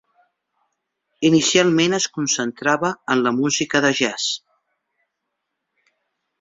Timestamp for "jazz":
4.03-4.41